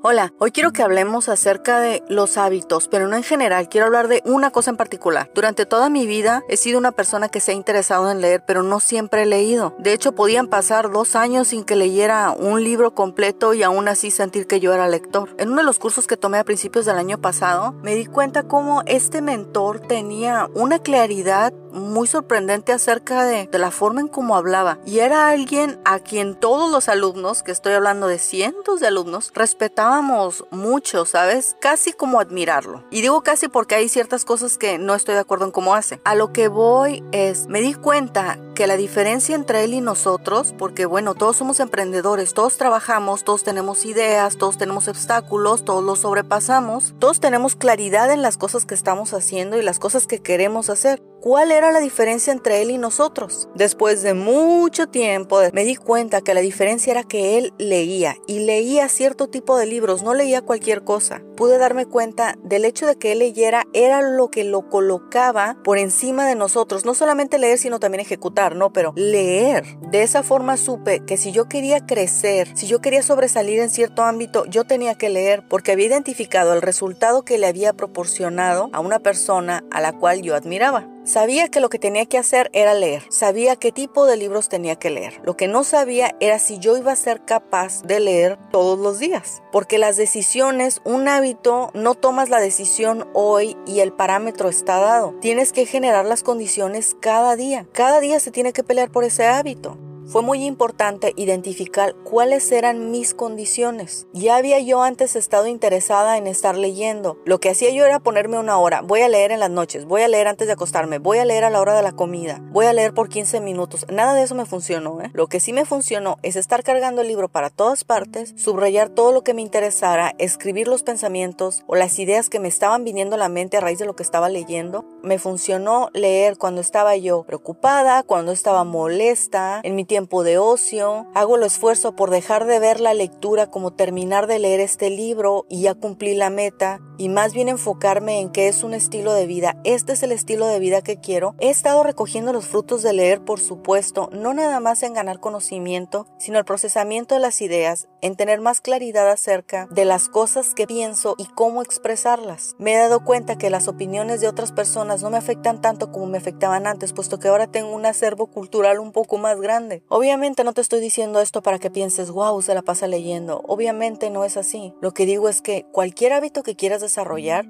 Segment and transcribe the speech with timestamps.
[0.00, 4.06] Hola, hoy quiero que hablemos acerca de los hábitos, pero no en general, quiero hablar
[4.06, 5.28] de una cosa en particular.
[5.34, 8.62] Durante toda mi vida he sido una persona que se ha interesado en leer, pero
[8.62, 9.74] no siempre he leído.
[9.80, 14.12] De hecho, podían pasar dos años sin que leyera un libro completo y aún así
[14.12, 15.34] sentir que yo era lector.
[15.36, 18.44] En uno de los cursos que tomé a principios del año pasado, me di cuenta
[18.44, 24.78] cómo este mentor tenía una claridad muy sorprendente acerca de, la forma en cómo hablaba.
[24.86, 29.32] Y era alguien a quien todos los alumnos, que estoy hablando de cientos de alumnos,
[29.34, 31.56] respetábamos mucho, ¿sabes?
[31.60, 32.84] Casi como admirarlo.
[32.90, 36.00] Y digo casi porque hay ciertas cosas que no estoy de acuerdo en cómo hace.
[36.04, 40.54] A lo que voy es, me di cuenta que la diferencia entre él y nosotros,
[40.56, 46.00] porque bueno, todos somos emprendedores, todos trabajamos, todos tenemos ideas, todos tenemos obstáculos, todos los
[46.00, 50.70] sobrepasamos, todos tenemos claridad en las cosas que estamos haciendo y las cosas que queremos
[50.70, 51.02] hacer.
[51.20, 53.48] ¿Cuál era la diferencia entre él y nosotros?
[53.56, 58.38] Después de mucho tiempo me di cuenta que la diferencia era que él leía y
[58.38, 61.20] leía cierto tipo de libros, no leía cualquier cosa.
[61.36, 65.78] Pude darme cuenta del hecho de que él leyera era lo que lo colocaba por
[65.78, 69.64] encima de nosotros, no solamente leer sino también ejecutar, no, pero leer.
[69.90, 74.04] De esa forma supe que si yo quería crecer, si yo quería sobresalir en cierto
[74.04, 78.78] ámbito, yo tenía que leer porque había identificado el resultado que le había proporcionado a
[78.78, 80.86] una persona a la cual yo admiraba.
[81.08, 84.76] Sabía que lo que tenía que hacer era leer, sabía qué tipo de libros tenía
[84.76, 85.22] que leer.
[85.24, 88.98] Lo que no sabía era si yo iba a ser capaz de leer todos los
[88.98, 94.76] días, porque las decisiones, un hábito, no tomas la decisión hoy y el parámetro está
[94.80, 95.14] dado.
[95.22, 97.66] Tienes que generar las condiciones cada día.
[97.72, 99.78] Cada día se tiene que pelear por ese hábito.
[100.08, 104.06] Fue muy importante identificar cuáles eran mis condiciones.
[104.14, 107.18] Ya había yo antes estado interesada en estar leyendo.
[107.26, 108.80] Lo que hacía yo era ponerme una hora.
[108.80, 111.44] Voy a leer en las noches, voy a leer antes de acostarme, voy a leer
[111.44, 113.84] a la hora de la comida, voy a leer por 15 minutos.
[113.92, 115.02] Nada de eso me funcionó.
[115.02, 115.10] ¿eh?
[115.12, 119.12] Lo que sí me funcionó es estar cargando el libro para todas partes, subrayar todo
[119.12, 123.18] lo que me interesara, escribir los pensamientos o las ideas que me estaban viniendo a
[123.18, 124.86] la mente a raíz de lo que estaba leyendo.
[125.02, 130.38] Me funcionó leer cuando estaba yo preocupada, cuando estaba molesta, en mi tiempo tiempo de
[130.38, 134.90] ocio, hago el esfuerzo por dejar de ver la lectura como terminar de leer este
[134.90, 139.14] libro y ya cumplí la meta y más bien enfocarme en que es un estilo
[139.14, 141.34] de vida, este es el estilo de vida que quiero.
[141.38, 146.06] He estado recogiendo los frutos de leer, por supuesto, no nada más en ganar conocimiento,
[146.18, 150.66] sino el procesamiento de las ideas, en tener más claridad acerca de las cosas que
[150.66, 152.54] pienso y cómo expresarlas.
[152.58, 156.06] Me he dado cuenta que las opiniones de otras personas no me afectan tanto como
[156.06, 159.82] me afectaban antes, puesto que ahora tengo un acervo cultural un poco más grande.
[159.88, 163.42] Obviamente no te estoy diciendo esto para que pienses, wow, se la pasa leyendo.
[163.46, 164.74] Obviamente no es así.
[164.80, 166.82] Lo que digo es que cualquier hábito que quieras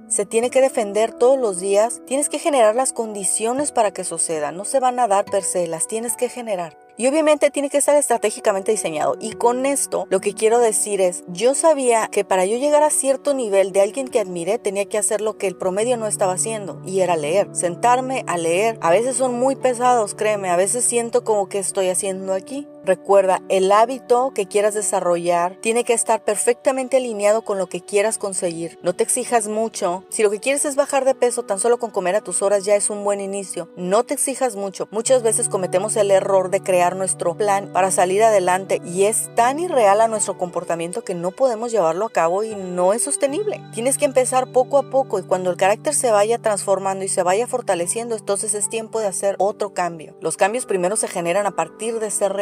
[0.08, 2.02] se tiene que defender todos los días.
[2.06, 4.52] Tienes que generar las condiciones para que suceda.
[4.52, 6.76] No se van a dar per se, las tienes que generar.
[6.96, 9.16] Y obviamente tiene que estar estratégicamente diseñado.
[9.20, 12.90] Y con esto lo que quiero decir es, yo sabía que para yo llegar a
[12.90, 16.32] cierto nivel de alguien que admiré tenía que hacer lo que el promedio no estaba
[16.32, 16.82] haciendo.
[16.84, 18.78] Y era leer, sentarme a leer.
[18.80, 22.66] A veces son muy pesados, créeme, a veces siento como que estoy haciendo aquí.
[22.84, 28.18] Recuerda, el hábito que quieras desarrollar tiene que estar perfectamente alineado con lo que quieras
[28.18, 28.78] conseguir.
[28.82, 30.04] No te exijas mucho.
[30.08, 32.64] Si lo que quieres es bajar de peso, tan solo con comer a tus horas
[32.64, 33.68] ya es un buen inicio.
[33.76, 34.88] No te exijas mucho.
[34.90, 39.58] Muchas veces cometemos el error de crear nuestro plan para salir adelante y es tan
[39.58, 43.60] irreal a nuestro comportamiento que no podemos llevarlo a cabo y no es sostenible.
[43.74, 47.22] Tienes que empezar poco a poco y cuando el carácter se vaya transformando y se
[47.22, 50.16] vaya fortaleciendo, entonces es tiempo de hacer otro cambio.
[50.20, 52.32] Los cambios primero se generan a partir de ser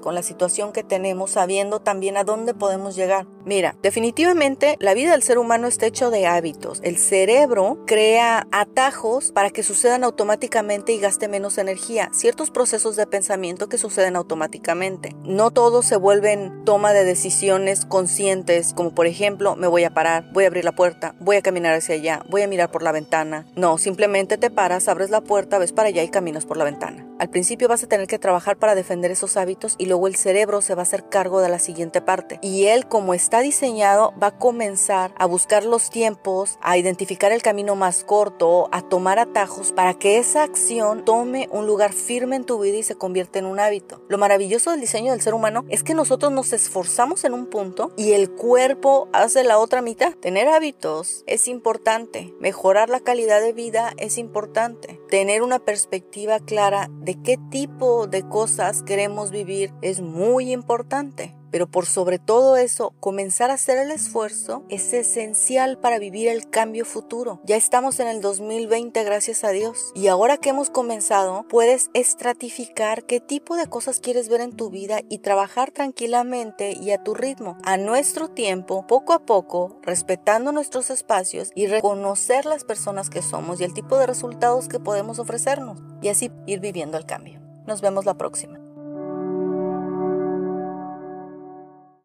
[0.00, 3.26] con la situación que tenemos, sabiendo también a dónde podemos llegar.
[3.44, 6.80] Mira, definitivamente la vida del ser humano está hecho de hábitos.
[6.82, 12.08] El cerebro crea atajos para que sucedan automáticamente y gaste menos energía.
[12.12, 15.14] Ciertos procesos de pensamiento que suceden automáticamente.
[15.22, 20.30] No todos se vuelven toma de decisiones conscientes, como por ejemplo, me voy a parar,
[20.32, 22.92] voy a abrir la puerta, voy a caminar hacia allá, voy a mirar por la
[22.92, 23.46] ventana.
[23.54, 27.07] No, simplemente te paras, abres la puerta, ves para allá y caminas por la ventana.
[27.18, 30.60] Al principio vas a tener que trabajar para defender esos hábitos y luego el cerebro
[30.60, 32.38] se va a hacer cargo de la siguiente parte.
[32.42, 37.42] Y él, como está diseñado, va a comenzar a buscar los tiempos, a identificar el
[37.42, 42.44] camino más corto, a tomar atajos para que esa acción tome un lugar firme en
[42.44, 44.00] tu vida y se convierta en un hábito.
[44.08, 47.92] Lo maravilloso del diseño del ser humano es que nosotros nos esforzamos en un punto
[47.96, 50.14] y el cuerpo hace la otra mitad.
[50.14, 56.88] Tener hábitos es importante, mejorar la calidad de vida es importante, tener una perspectiva clara
[57.00, 61.34] de qué tipo de cosas queremos vivir es muy importante.
[61.50, 66.48] Pero por sobre todo eso, comenzar a hacer el esfuerzo es esencial para vivir el
[66.48, 67.40] cambio futuro.
[67.44, 69.92] Ya estamos en el 2020, gracias a Dios.
[69.94, 74.70] Y ahora que hemos comenzado, puedes estratificar qué tipo de cosas quieres ver en tu
[74.70, 80.52] vida y trabajar tranquilamente y a tu ritmo, a nuestro tiempo, poco a poco, respetando
[80.52, 85.18] nuestros espacios y reconocer las personas que somos y el tipo de resultados que podemos
[85.18, 85.78] ofrecernos.
[86.02, 87.40] Y así ir viviendo el cambio.
[87.66, 88.67] Nos vemos la próxima.